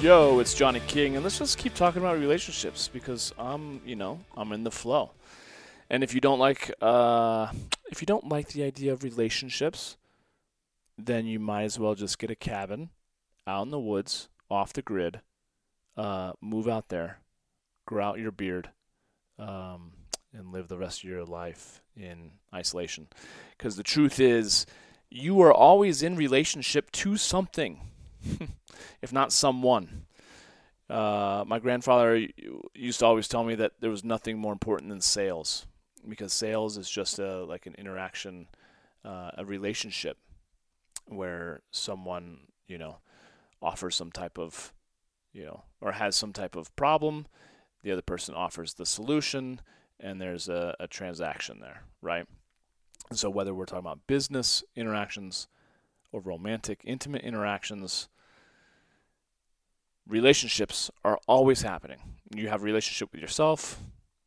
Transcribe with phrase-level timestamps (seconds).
[0.00, 4.18] Yo, it's Johnny King, and let's just keep talking about relationships because I'm, you know,
[4.34, 5.10] I'm in the flow.
[5.90, 7.48] And if you don't like, uh,
[7.90, 9.98] if you don't like the idea of relationships,
[10.96, 12.88] then you might as well just get a cabin
[13.46, 15.20] out in the woods, off the grid,
[15.98, 17.18] uh, move out there,
[17.84, 18.70] grow out your beard,
[19.38, 19.92] um,
[20.32, 23.06] and live the rest of your life in isolation.
[23.50, 24.64] Because the truth is,
[25.10, 27.89] you are always in relationship to something.
[29.02, 30.06] if not someone.
[30.88, 32.26] Uh, my grandfather
[32.74, 35.66] used to always tell me that there was nothing more important than sales,
[36.08, 38.48] because sales is just a like an interaction,
[39.04, 40.16] uh, a relationship,
[41.06, 42.98] where someone you know
[43.62, 44.72] offers some type of
[45.32, 47.26] you know or has some type of problem,
[47.82, 49.60] the other person offers the solution,
[50.00, 52.26] and there's a, a transaction there, right?
[53.10, 55.48] And so whether we're talking about business interactions
[56.12, 58.08] or romantic, intimate interactions,
[60.06, 61.98] relationships are always happening.
[62.34, 63.78] You have a relationship with yourself,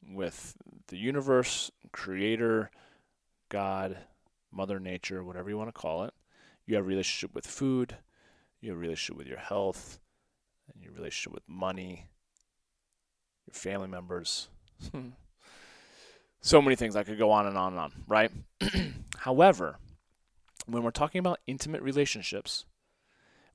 [0.08, 0.56] with
[0.88, 2.72] the universe, creator,
[3.50, 3.98] God,
[4.52, 6.14] mother nature, whatever you want to call it.
[6.66, 7.98] You have a relationship with food,
[8.62, 10.00] you have a relationship with your health,
[10.74, 12.08] and your relationship with money,
[13.46, 14.48] your family members.
[16.42, 18.32] so many things I could go on and on and on, right?
[19.18, 19.78] However,
[20.66, 22.66] when we're talking about intimate relationships,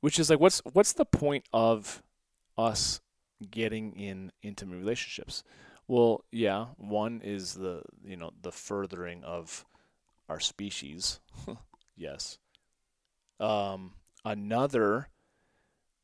[0.00, 2.02] which is like what's what's the point of
[2.56, 3.00] us
[3.50, 5.42] getting in intimate relationships?
[5.86, 9.64] Well, yeah, one is the you know the furthering of
[10.28, 11.20] our species.
[11.96, 12.38] yes.
[13.40, 13.92] Um,
[14.24, 15.08] another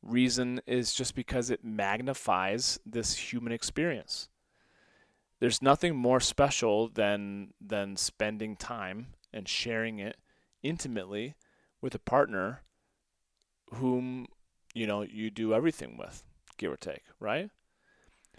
[0.01, 4.29] reason is just because it magnifies this human experience.
[5.39, 10.17] There's nothing more special than than spending time and sharing it
[10.65, 11.35] intimately
[11.81, 12.63] with a partner
[13.73, 14.27] whom
[14.73, 16.23] you know you do everything with,
[16.57, 17.49] give or take, right?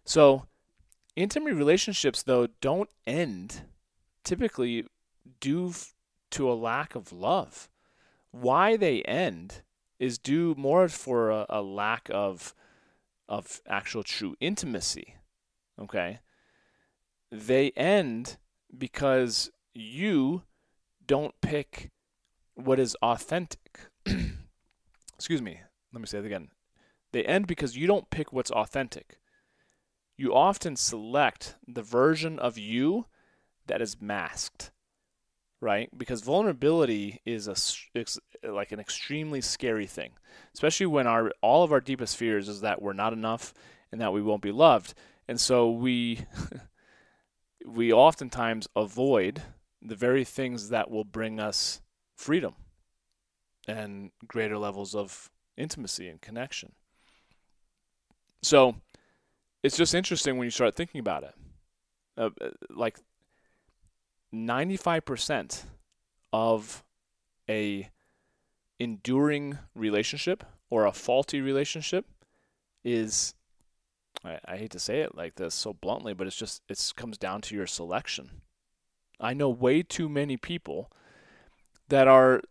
[0.04, 0.46] So,
[1.14, 3.62] intimate relationships though don't end
[4.24, 4.86] typically
[5.40, 5.72] due
[6.32, 7.68] to a lack of love.
[8.30, 9.62] Why they end
[9.98, 12.54] is due more for a, a lack of
[13.28, 15.16] of actual true intimacy.
[15.80, 16.20] Okay?
[17.30, 18.36] They end
[18.76, 20.42] because you
[21.06, 21.90] don't pick
[22.56, 23.80] what is authentic.
[25.14, 25.60] Excuse me.
[25.92, 26.48] Let me say it again.
[27.12, 29.18] They end because you don't pick what's authentic.
[30.16, 33.06] You often select the version of you
[33.66, 34.70] that is masked,
[35.60, 35.88] right?
[35.96, 37.56] Because vulnerability is a
[38.50, 40.12] like an extremely scary thing,
[40.54, 43.52] especially when our all of our deepest fears is that we're not enough
[43.92, 44.94] and that we won't be loved.
[45.28, 46.26] And so we
[47.66, 49.42] we oftentimes avoid
[49.82, 51.82] the very things that will bring us
[52.16, 52.54] freedom
[53.68, 56.72] and greater levels of intimacy and connection.
[58.42, 58.76] So
[59.62, 61.34] it's just interesting when you start thinking about it.
[62.16, 62.98] Uh, uh like
[64.34, 65.64] 95%
[66.32, 66.84] of
[67.48, 67.90] a
[68.78, 72.06] enduring relationship or a faulty relationship
[72.84, 73.34] is
[74.24, 77.18] I, I hate to say it like this so bluntly, but it's just it comes
[77.18, 78.42] down to your selection.
[79.20, 80.90] I know way too many people
[81.88, 82.42] that are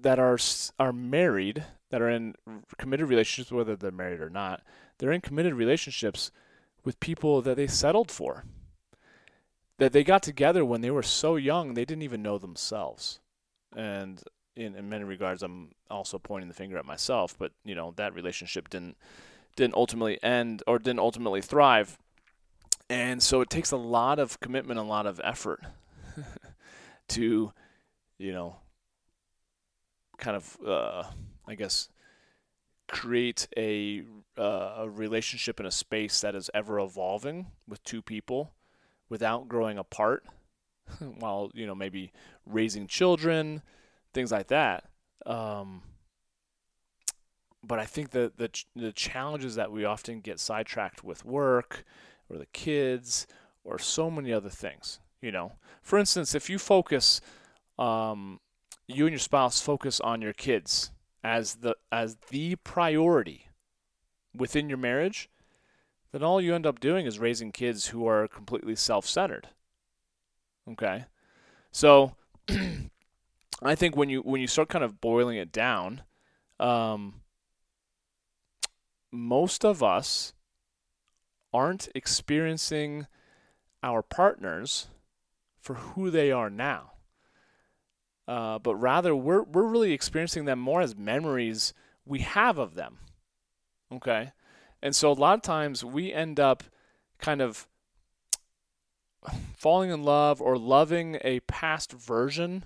[0.00, 0.38] that are
[0.78, 2.34] are married, that are in
[2.78, 4.62] committed relationships, whether they're married or not,
[4.98, 6.30] they're in committed relationships
[6.84, 8.44] with people that they settled for.
[9.78, 13.18] That they got together when they were so young, they didn't even know themselves.
[13.74, 14.22] And
[14.54, 17.36] in, in many regards, I'm also pointing the finger at myself.
[17.36, 18.96] But you know that relationship didn't
[19.56, 21.98] didn't ultimately end or didn't ultimately thrive.
[22.90, 25.60] And so it takes a lot of commitment, a lot of effort
[27.08, 27.52] to,
[28.18, 28.56] you know,
[30.18, 31.04] kind of, uh,
[31.46, 31.88] I guess,
[32.88, 34.02] create a,
[34.38, 38.52] uh, a relationship in a space that is ever evolving with two people
[39.08, 40.24] without growing apart
[41.18, 42.12] while, you know, maybe
[42.46, 43.62] raising children,
[44.12, 44.84] things like that.
[45.26, 45.82] Um,
[47.66, 51.84] but I think that the the challenges that we often get sidetracked with work
[52.28, 53.26] or the kids
[53.64, 55.00] or so many other things.
[55.20, 55.52] You know,
[55.82, 57.20] for instance, if you focus,
[57.78, 58.40] um,
[58.86, 60.90] you and your spouse focus on your kids
[61.22, 63.48] as the as the priority,
[64.36, 65.30] within your marriage,
[66.12, 69.48] then all you end up doing is raising kids who are completely self-centered.
[70.70, 71.04] Okay?
[71.72, 72.14] So
[73.62, 76.02] I think when you when you start kind of boiling it down,
[76.60, 77.22] um,
[79.10, 80.34] most of us
[81.52, 83.06] aren't experiencing
[83.82, 84.88] our partners
[85.60, 86.93] for who they are now.
[88.26, 91.74] Uh, but rather, we're, we're really experiencing them more as memories
[92.06, 92.98] we have of them.
[93.92, 94.32] Okay?
[94.82, 96.64] And so a lot of times we end up
[97.18, 97.66] kind of
[99.56, 102.64] falling in love or loving a past version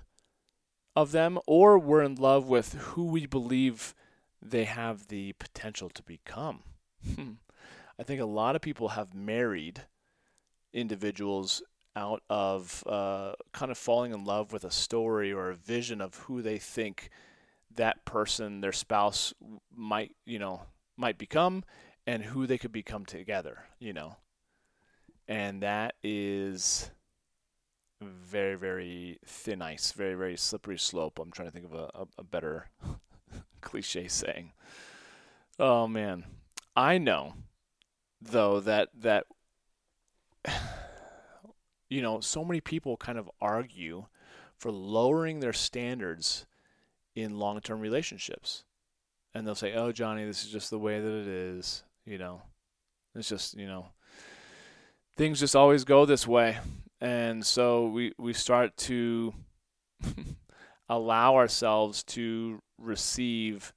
[0.95, 3.95] of them, or we're in love with who we believe
[4.41, 6.61] they have the potential to become.
[7.99, 9.83] I think a lot of people have married
[10.73, 11.61] individuals
[11.95, 16.15] out of uh, kind of falling in love with a story or a vision of
[16.15, 17.09] who they think
[17.75, 19.33] that person, their spouse,
[19.75, 20.61] might you know
[20.97, 21.63] might become,
[22.05, 23.65] and who they could become together.
[23.79, 24.17] You know,
[25.27, 26.91] and that is
[28.01, 31.19] very very thin ice, very very slippery slope.
[31.19, 32.69] I'm trying to think of a, a, a better
[33.61, 34.53] cliche saying.
[35.59, 36.25] Oh man,
[36.75, 37.33] I know
[38.21, 39.25] though that that
[41.89, 44.05] you know so many people kind of argue
[44.57, 46.45] for lowering their standards
[47.15, 48.63] in long-term relationships.
[49.33, 52.41] And they'll say oh johnny this is just the way that it is you know.
[53.15, 53.87] It's just you know
[55.17, 56.59] things just always go this way.
[57.01, 59.33] And so we we start to
[60.89, 63.73] allow ourselves to receive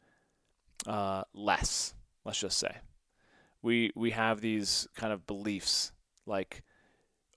[0.86, 1.94] uh, less
[2.24, 2.76] let's just say.
[3.62, 5.92] We we have these kind of beliefs
[6.26, 6.62] like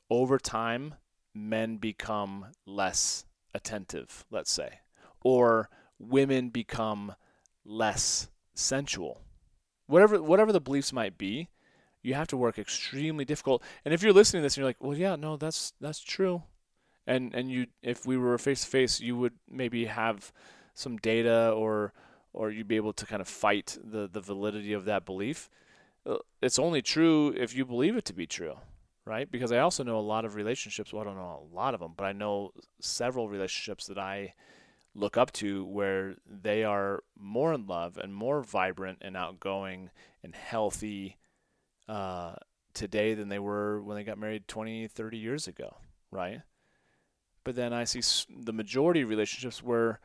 [0.09, 0.95] over time
[1.33, 4.79] men become less attentive, let's say,
[5.23, 5.69] or
[5.99, 7.15] women become
[7.63, 9.21] less sensual.
[9.87, 11.49] Whatever whatever the beliefs might be,
[12.01, 13.63] you have to work extremely difficult.
[13.83, 16.43] And if you're listening to this and you're like, "Well, yeah, no, that's that's true."
[17.07, 20.31] And and you if we were face to face, you would maybe have
[20.73, 21.93] some data or
[22.33, 25.49] or you'd be able to kind of fight the the validity of that belief.
[26.05, 28.57] Uh, it's only true if you believe it to be true,
[29.05, 29.29] right?
[29.29, 30.91] Because I also know a lot of relationships.
[30.91, 34.33] Well, I don't know a lot of them, but I know several relationships that I
[34.95, 39.89] look up to where they are more in love and more vibrant and outgoing
[40.23, 41.17] and healthy
[41.87, 42.35] uh,
[42.73, 45.77] today than they were when they got married 20, 30 years ago,
[46.11, 46.41] right?
[47.43, 49.99] But then I see the majority of relationships where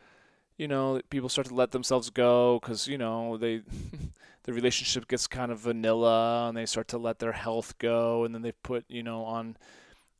[0.60, 3.62] you know, people start to let themselves go because you know they
[4.42, 8.34] the relationship gets kind of vanilla and they start to let their health go and
[8.34, 9.56] then they put you know on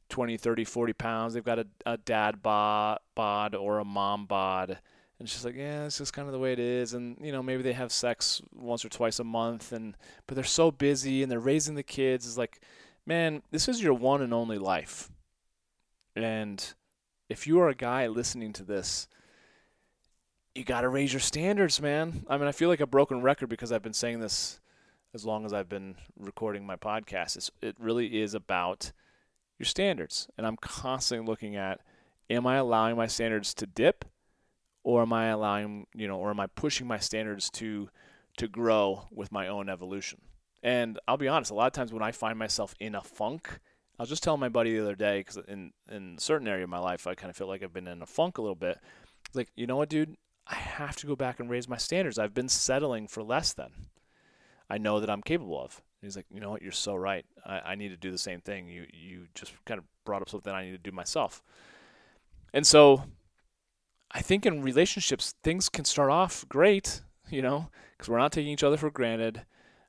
[0.08, 1.34] 20 30 40 pounds.
[1.34, 4.78] They've got a, a dad bod, bod or a mom bod.
[5.18, 6.94] And she's like yeah it's just kind of the way it is.
[6.94, 9.94] And you know maybe they have sex once or twice a month and
[10.26, 12.26] but they're so busy and they're raising the kids.
[12.26, 12.62] It's like
[13.04, 15.10] man this is your one and only life.
[16.16, 16.64] And
[17.28, 19.06] if you are a guy listening to this
[20.54, 22.24] you got to raise your standards, man.
[22.28, 24.60] I mean, I feel like a broken record because I've been saying this
[25.14, 27.36] as long as I've been recording my podcast.
[27.36, 28.92] It's, it really is about
[29.58, 30.28] your standards.
[30.36, 31.80] And I'm constantly looking at
[32.28, 34.04] am I allowing my standards to dip
[34.82, 37.88] or am I allowing, you know, or am I pushing my standards to
[38.38, 40.20] to grow with my own evolution?
[40.62, 43.58] And I'll be honest, a lot of times when I find myself in a funk,
[43.98, 46.64] I was just telling my buddy the other day because in in a certain area
[46.64, 48.54] of my life, I kind of feel like I've been in a funk a little
[48.54, 48.78] bit.
[49.34, 50.16] Like, you know what, dude?
[50.50, 52.18] I have to go back and raise my standards.
[52.18, 53.70] I've been settling for less than
[54.68, 55.80] I know that I'm capable of.
[56.00, 56.62] And he's like, you know what?
[56.62, 57.24] You're so right.
[57.46, 58.68] I, I need to do the same thing.
[58.68, 61.42] You you just kind of brought up something I need to do myself.
[62.52, 63.04] And so,
[64.10, 68.52] I think in relationships things can start off great, you know, because we're not taking
[68.52, 69.42] each other for granted.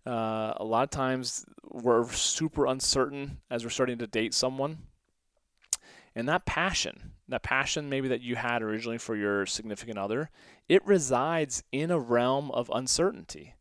[0.05, 4.79] Uh, a lot of times we're super uncertain as we're starting to date someone
[6.15, 10.29] and that passion, that passion maybe that you had originally for your significant other,
[10.67, 13.55] it resides in a realm of uncertainty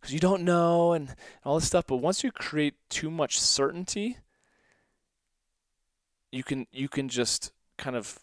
[0.00, 1.86] because you don't know and all this stuff.
[1.86, 4.18] But once you create too much certainty,
[6.32, 8.18] you can you can just kind of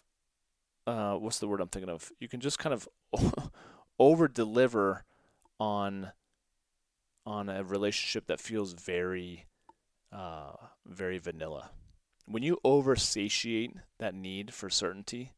[0.86, 2.12] uh, what's the word I'm thinking of?
[2.20, 2.88] You can just kind of
[3.98, 5.04] over deliver
[5.58, 6.12] on
[7.24, 9.46] on a relationship that feels very
[10.12, 10.52] uh,
[10.86, 11.70] very vanilla
[12.26, 15.32] when you over satiate that need for certainty,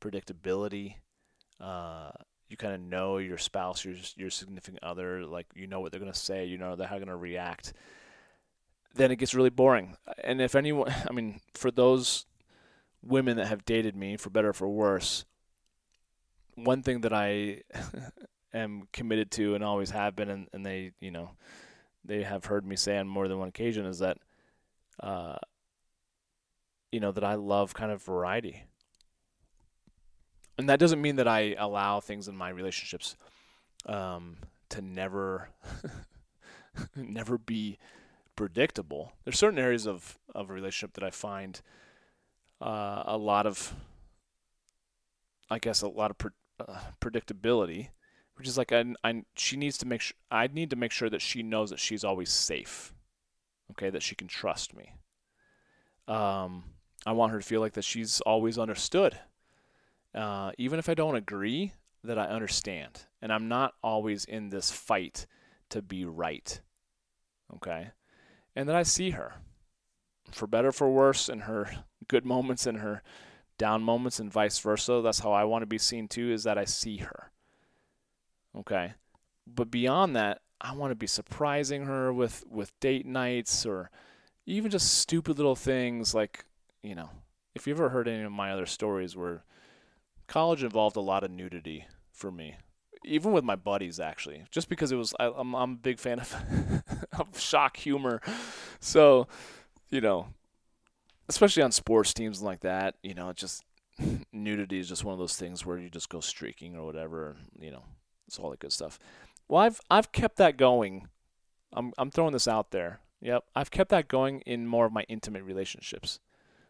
[0.00, 0.96] predictability,
[1.60, 2.10] uh,
[2.48, 6.00] you kind of know your spouse, your your significant other, like you know what they're
[6.00, 7.72] gonna say, you know how they're gonna react.
[8.94, 9.96] Then it gets really boring.
[10.22, 12.26] And if anyone, I mean, for those
[13.02, 15.24] women that have dated me, for better or for worse,
[16.54, 17.62] one thing that I
[18.54, 21.30] am committed to and always have been, and, and they, you know,
[22.04, 24.18] they have heard me say on more than one occasion is that,
[25.00, 25.36] uh,
[26.92, 28.64] you know, that I love kind of variety.
[30.58, 33.16] And that doesn't mean that I allow things in my relationships
[33.86, 34.36] um,
[34.68, 35.48] to never,
[36.96, 37.78] never be
[38.36, 39.12] predictable.
[39.24, 41.60] There's certain areas of, of a relationship that I find
[42.60, 43.74] uh, a lot of,
[45.50, 46.30] I guess, a lot of pre-
[46.60, 47.88] uh, predictability
[48.42, 51.10] which is like I, I she needs to make sure I need to make sure
[51.10, 52.92] that she knows that she's always safe.
[53.70, 54.94] Okay, that she can trust me.
[56.08, 56.64] Um,
[57.04, 59.18] I want her to feel like that she's always understood.
[60.14, 61.72] Uh, even if I don't agree,
[62.04, 65.26] that I understand, and I'm not always in this fight
[65.70, 66.60] to be right.
[67.54, 67.90] Okay,
[68.54, 69.34] and that I see her,
[70.30, 73.02] for better for worse, in her good moments and her
[73.58, 75.00] down moments, and vice versa.
[75.02, 76.30] That's how I want to be seen too.
[76.32, 77.32] Is that I see her
[78.56, 78.94] Okay.
[79.46, 83.90] But beyond that, I want to be surprising her with, with date nights or
[84.46, 86.44] even just stupid little things like,
[86.82, 87.10] you know,
[87.54, 89.44] if you've ever heard any of my other stories where
[90.26, 92.56] college involved a lot of nudity for me,
[93.04, 95.98] even with my buddies actually, just because it was, I, am I'm, I'm a big
[95.98, 96.34] fan of,
[97.18, 98.20] of shock humor.
[98.80, 99.26] So,
[99.90, 100.28] you know,
[101.28, 103.64] especially on sports teams and like that, you know, it just,
[104.32, 107.70] nudity is just one of those things where you just go streaking or whatever, you
[107.70, 107.84] know,
[108.26, 108.98] it's all that good stuff.
[109.48, 111.08] Well, I've I've kept that going.
[111.74, 113.00] I'm I'm throwing this out there.
[113.20, 116.20] Yep, I've kept that going in more of my intimate relationships.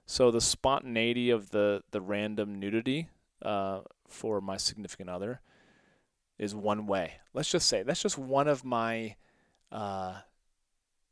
[0.07, 3.09] So the spontaneity of the the random nudity
[3.43, 5.41] uh, for my significant other
[6.39, 7.15] is one way.
[7.35, 9.17] Let's just say that's just one of my,
[9.71, 10.21] uh,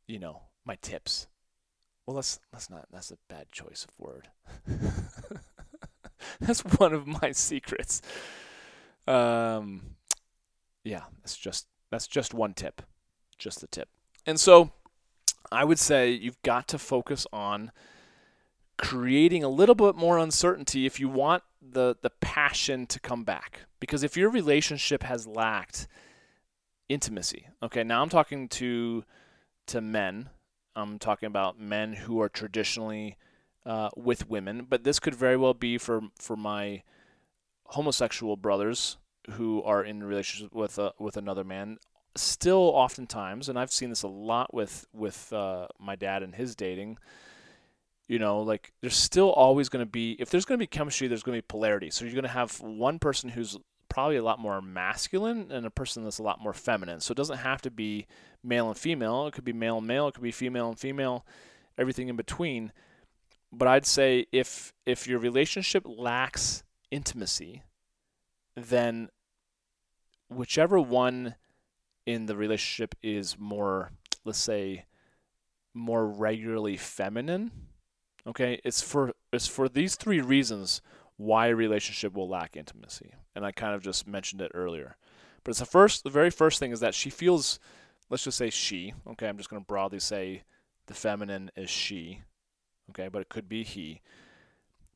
[0.07, 1.27] you know, my tips.
[2.05, 4.27] Well, that's that's not that's a bad choice of word.
[6.39, 8.01] that's one of my secrets.
[9.07, 9.95] Um,
[10.83, 12.81] yeah, that's just that's just one tip.
[13.37, 13.89] Just the tip.
[14.25, 14.71] And so
[15.51, 17.71] I would say you've got to focus on
[18.81, 23.61] creating a little bit more uncertainty if you want the the passion to come back.
[23.79, 25.87] Because if your relationship has lacked
[26.89, 29.05] intimacy, okay, now I'm talking to
[29.67, 30.29] to men.
[30.75, 33.17] I'm talking about men who are traditionally
[33.65, 36.81] uh, with women, but this could very well be for for my
[37.65, 38.97] homosexual brothers
[39.31, 41.77] who are in relationship with a, with another man
[42.17, 46.55] still oftentimes and I've seen this a lot with with uh, my dad and his
[46.55, 46.97] dating
[48.11, 51.07] you know like there's still always going to be if there's going to be chemistry
[51.07, 51.89] there's going to be polarity.
[51.89, 55.69] So you're going to have one person who's probably a lot more masculine and a
[55.69, 56.99] person that's a lot more feminine.
[56.99, 58.07] So it doesn't have to be
[58.43, 59.27] male and female.
[59.27, 60.09] It could be male and male.
[60.09, 61.25] It could be female and female.
[61.77, 62.73] Everything in between.
[63.53, 67.63] But I'd say if if your relationship lacks intimacy
[68.55, 69.09] then
[70.29, 71.35] whichever one
[72.05, 73.91] in the relationship is more,
[74.25, 74.85] let's say,
[75.73, 77.51] more regularly feminine,
[78.27, 80.81] okay, it's for it's for these three reasons
[81.17, 83.13] why a relationship will lack intimacy.
[83.35, 84.97] And I kind of just mentioned it earlier.
[85.43, 87.59] But it's the first the very first thing is that she feels
[88.09, 90.43] let's just say she, okay, I'm just going to broadly say
[90.87, 92.21] the feminine is she,
[92.89, 94.01] okay, but it could be he.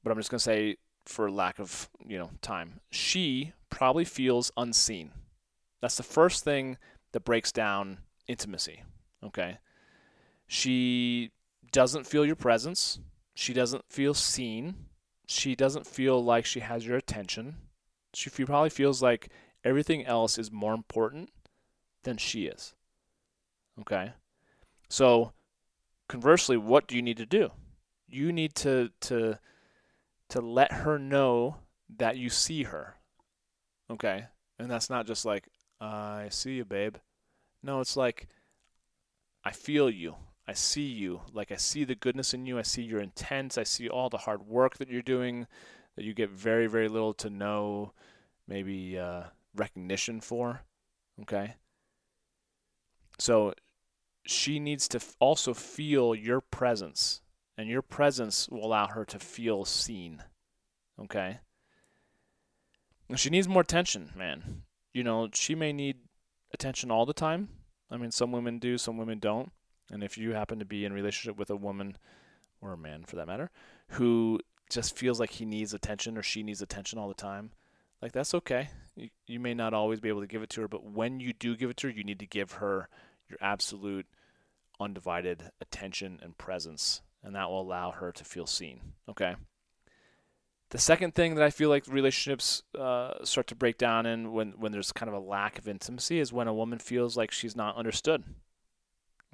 [0.04, 4.52] But I'm just going to say for lack of, you know, time, she probably feels
[4.58, 5.12] unseen.
[5.82, 6.78] That's the first thing
[7.14, 8.84] that breaks down intimacy.
[9.24, 9.60] Okay.
[10.48, 11.32] She
[11.72, 13.00] doesn't feel your presence.
[13.36, 14.76] She doesn't feel seen.
[15.28, 17.58] She doesn't feel like she has your attention.
[18.14, 19.30] She probably feels like
[19.64, 21.30] everything else is more important
[22.04, 22.74] than she is.
[23.80, 24.14] Okay.
[24.88, 25.34] So
[26.08, 27.52] conversely, what do you need to do?
[28.08, 29.40] You need to to
[30.30, 31.58] to let her know
[31.98, 32.96] that you see her.
[33.90, 34.26] Okay?
[34.58, 35.50] And that's not just like,
[35.80, 36.96] I see you, babe.
[37.62, 38.28] No, it's like,
[39.44, 40.16] I feel you.
[40.48, 41.22] I see you.
[41.34, 42.60] Like, I see the goodness in you.
[42.60, 43.58] I see your intent.
[43.58, 45.48] I see all the hard work that you're doing
[45.96, 47.94] that you get very, very little to no,
[48.48, 49.24] maybe, uh,
[49.56, 50.62] recognition for.
[51.22, 51.56] Okay?
[53.18, 53.54] So,
[54.26, 57.22] she needs to also feel your presence,
[57.58, 60.24] and your presence will allow her to feel seen.
[61.00, 61.40] Okay?
[63.16, 64.64] She needs more attention, man.
[64.94, 65.98] You know, she may need
[66.54, 67.50] attention all the time.
[67.92, 69.52] I mean, some women do, some women don't.
[69.92, 71.98] And if you happen to be in relationship with a woman
[72.62, 73.52] or a man for that matter
[73.90, 74.40] who
[74.70, 77.52] just feels like he needs attention or she needs attention all the time,
[78.02, 78.70] like that's okay.
[78.96, 81.34] You, you may not always be able to give it to her, but when you
[81.34, 82.90] do give it to her, you need to give her
[83.30, 84.08] your absolute
[84.80, 88.80] undivided attention and presence, and that will allow her to feel seen.
[89.10, 89.36] Okay?
[90.70, 94.52] The second thing that I feel like relationships uh, start to break down in when,
[94.58, 97.56] when there's kind of a lack of intimacy is when a woman feels like she's
[97.56, 98.24] not understood.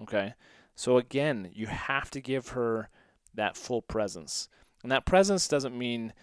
[0.02, 0.34] Okay.
[0.76, 2.90] So again, you have to give her
[3.34, 4.50] that full presence.
[4.84, 6.14] And that presence doesn't mean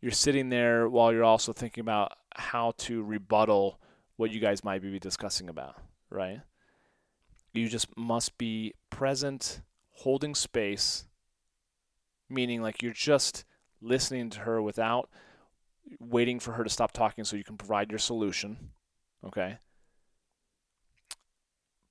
[0.00, 3.80] you're sitting there while you're also thinking about how to rebuttal
[4.16, 5.76] what you guys might be discussing about,
[6.10, 6.40] right?
[7.52, 11.06] You just must be present, holding space,
[12.28, 13.44] meaning like you're just
[13.80, 15.08] listening to her without
[16.00, 18.70] waiting for her to stop talking so you can provide your solution,
[19.24, 19.58] okay?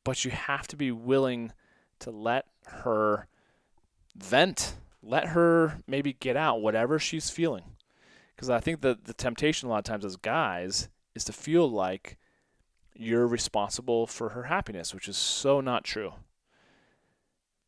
[0.07, 1.51] But you have to be willing
[1.99, 3.27] to let her
[4.15, 4.75] vent.
[5.03, 7.75] Let her maybe get out whatever she's feeling.
[8.33, 11.69] Because I think that the temptation a lot of times as guys is to feel
[11.69, 12.17] like
[12.95, 16.13] you're responsible for her happiness, which is so not true.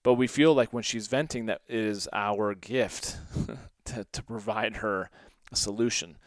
[0.01, 3.17] But we feel like when she's venting that is our gift
[3.84, 5.10] to, to provide her
[5.51, 6.17] a solution.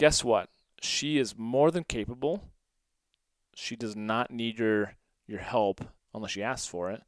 [0.00, 0.48] Guess what?
[0.80, 2.50] She is more than capable.
[3.54, 7.02] She does not need your your help unless she asks for it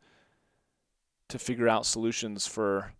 [1.28, 2.92] to figure out solutions for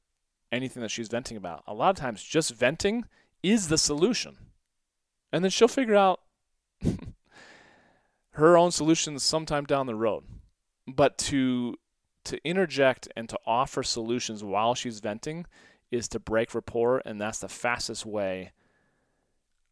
[0.51, 1.63] anything that she's venting about.
[1.67, 3.05] A lot of times, just venting
[3.43, 4.37] is the solution.
[5.33, 6.21] And then she'll figure out
[8.31, 10.25] her own solutions sometime down the road.
[10.87, 11.77] But to
[12.25, 15.45] to interject and to offer solutions while she's venting
[15.91, 18.51] is to break rapport and that's the fastest way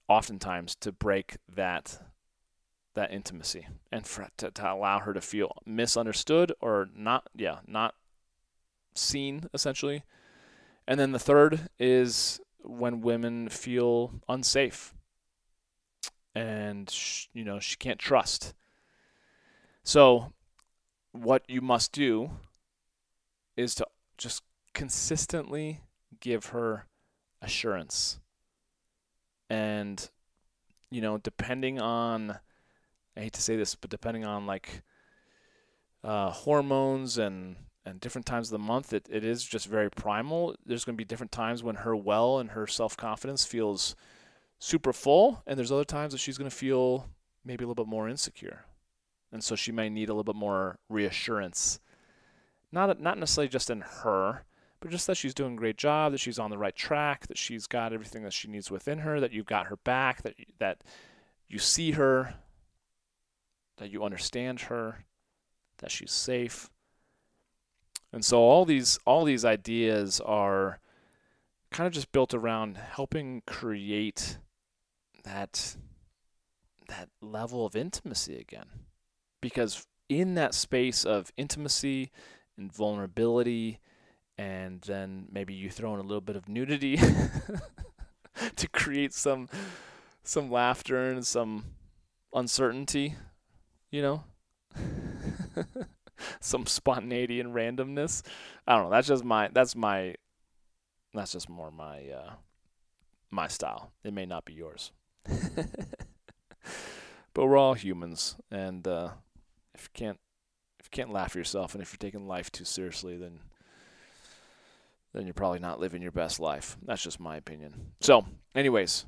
[0.07, 1.99] oftentimes to break that
[2.95, 7.95] that intimacy and for, to, to allow her to feel misunderstood or not yeah not
[8.95, 10.03] seen essentially.
[10.87, 14.95] And then the third is when women feel unsafe
[16.35, 18.55] and sh- you know she can't trust.
[19.85, 20.33] So
[21.13, 22.31] what you must do
[23.57, 25.81] is to just consistently
[26.21, 26.87] give her
[27.41, 28.21] assurance.
[29.51, 30.09] And
[30.91, 32.39] you know, depending on
[33.17, 34.83] I hate to say this, but depending on like
[36.05, 40.55] uh, hormones and and different times of the month it, it is just very primal.
[40.65, 43.97] There's going to be different times when her well and her self-confidence feels
[44.61, 47.09] super full and there's other times that she's going to feel
[47.45, 48.67] maybe a little bit more insecure.
[49.33, 51.81] And so she may need a little bit more reassurance.
[52.71, 54.45] Not not necessarily just in her
[54.83, 57.39] but just that she's doing a great job that she's on the right track that
[57.39, 60.83] she's got everything that she needs within her that you've got her back that that
[61.49, 62.35] you see her
[63.79, 65.05] that you understand her
[65.79, 66.71] that she's safe
[68.13, 70.81] and so all these all these ideas are
[71.71, 74.39] kind of just built around helping create
[75.25, 75.77] that
[76.89, 78.67] that level of intimacy again.
[79.41, 82.11] Because in that space of intimacy
[82.59, 83.81] and vulnerability
[84.37, 86.99] and then maybe you throw in a little bit of nudity
[88.57, 89.49] to create some
[90.23, 91.65] some laughter and some
[92.35, 93.15] uncertainty,
[93.93, 94.25] you know?
[96.41, 98.23] some spontaneity and randomness.
[98.67, 98.91] I don't know.
[98.91, 100.17] That's just my that's my
[101.15, 102.33] that's just more my uh,
[103.31, 103.93] my style.
[104.03, 104.91] It may not be yours.
[107.35, 109.11] but we're all humans and uh,
[109.75, 110.19] if you can't
[110.81, 113.39] if you can't laugh at yourself and if you're taking life too seriously then
[115.15, 116.77] then you're probably not living your best life.
[116.85, 117.93] That's just my opinion.
[118.01, 118.25] So,
[118.55, 119.05] anyways,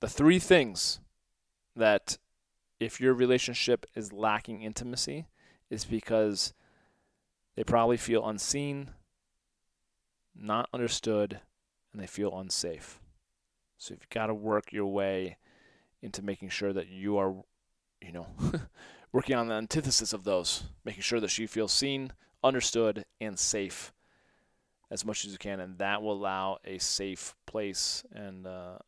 [0.00, 1.00] the three things
[1.76, 2.16] that
[2.80, 5.26] if your relationship is lacking intimacy,
[5.70, 6.52] it's because
[7.56, 8.90] they probably feel unseen,
[10.34, 11.40] not understood,
[11.92, 13.00] and they feel unsafe.
[13.78, 15.36] So you've got to work your way
[16.02, 17.34] into making sure that you are,
[18.00, 18.26] you know,
[19.12, 23.92] working on the antithesis of those, making sure that she feels seen, understood, and safe
[24.90, 28.78] as much as you can, and that will allow a safe place and uh,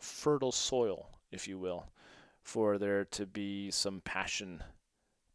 [0.00, 1.86] fertile soil, if you will,
[2.46, 4.62] for there to be some passion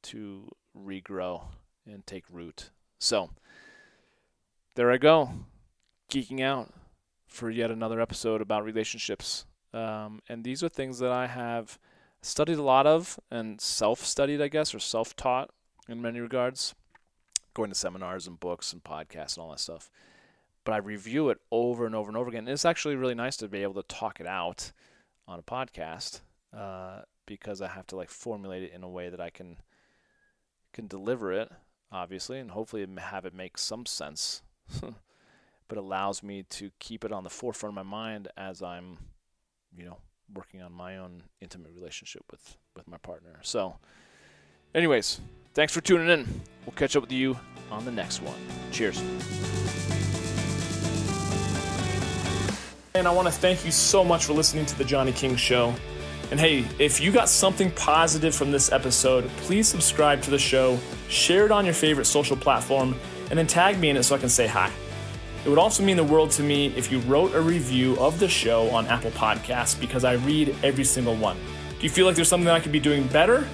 [0.01, 1.43] to regrow
[1.85, 2.69] and take root.
[2.99, 3.31] So,
[4.75, 5.29] there I go,
[6.09, 6.73] geeking out
[7.27, 9.45] for yet another episode about relationships.
[9.73, 11.77] Um, and these are things that I have
[12.21, 15.49] studied a lot of and self studied, I guess, or self taught
[15.89, 16.75] in many regards,
[17.53, 19.91] going to seminars and books and podcasts and all that stuff.
[20.63, 22.45] But I review it over and over and over again.
[22.45, 24.71] And it's actually really nice to be able to talk it out
[25.27, 26.21] on a podcast
[26.55, 29.57] uh, because I have to like formulate it in a way that I can
[30.73, 31.51] can deliver it,
[31.91, 34.41] obviously, and hopefully have it make some sense,
[34.81, 38.97] but allows me to keep it on the forefront of my mind as I'm,
[39.75, 39.97] you know,
[40.33, 43.39] working on my own intimate relationship with with my partner.
[43.41, 43.77] So,
[44.73, 45.19] anyways,
[45.53, 46.41] thanks for tuning in.
[46.65, 47.37] We'll catch up with you
[47.69, 48.37] on the next one.
[48.71, 49.01] Cheers.
[52.93, 55.73] And I want to thank you so much for listening to the Johnny King Show.
[56.31, 60.79] And hey, if you got something positive from this episode, please subscribe to the show,
[61.09, 62.95] share it on your favorite social platform,
[63.29, 64.71] and then tag me in it so I can say hi.
[65.43, 68.29] It would also mean the world to me if you wrote a review of the
[68.29, 71.35] show on Apple Podcasts because I read every single one.
[71.77, 73.45] Do you feel like there's something I could be doing better?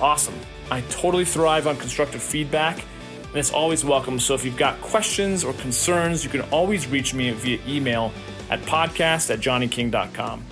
[0.00, 0.34] Awesome.
[0.70, 2.84] I totally thrive on constructive feedback,
[3.28, 4.20] and it's always welcome.
[4.20, 8.12] So if you've got questions or concerns, you can always reach me via email
[8.48, 10.44] at podcast at johnnyking.com.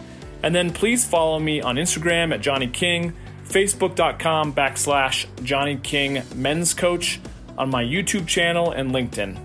[0.42, 3.12] And then please follow me on Instagram at Johnny King,
[3.44, 7.20] Facebook.com backslash Johnny King Men's Coach,
[7.58, 9.38] on my YouTube channel and LinkedIn.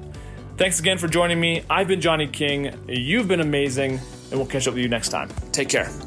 [0.58, 1.64] Thanks again for joining me.
[1.70, 2.74] I've been Johnny King.
[2.88, 4.00] You've been amazing,
[4.32, 5.30] and we'll catch up with you next time.
[5.52, 6.05] Take care.